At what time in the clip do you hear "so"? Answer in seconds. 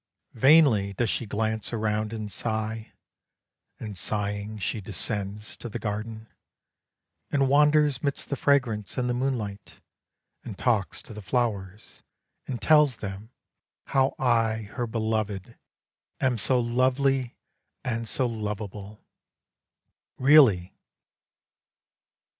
16.39-16.59, 18.07-18.25